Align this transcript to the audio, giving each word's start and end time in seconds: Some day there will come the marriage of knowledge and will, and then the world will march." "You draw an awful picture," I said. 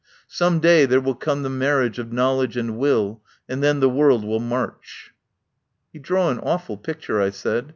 Some 0.29 0.59
day 0.59 0.87
there 0.87 0.99
will 0.99 1.13
come 1.13 1.43
the 1.43 1.49
marriage 1.51 1.99
of 1.99 2.11
knowledge 2.11 2.57
and 2.57 2.75
will, 2.79 3.21
and 3.47 3.61
then 3.61 3.81
the 3.81 3.87
world 3.89 4.25
will 4.25 4.39
march." 4.39 5.11
"You 5.93 5.99
draw 5.99 6.31
an 6.31 6.39
awful 6.39 6.77
picture," 6.77 7.21
I 7.21 7.29
said. 7.29 7.69